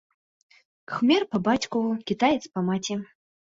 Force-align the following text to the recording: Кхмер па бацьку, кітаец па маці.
Кхмер 0.93 1.27
па 1.31 1.43
бацьку, 1.49 1.85
кітаец 2.11 2.43
па 2.57 2.69
маці. 2.75 3.01